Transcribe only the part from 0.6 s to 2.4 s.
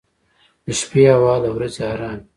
•د شپې هوا له ورځې ارام وي.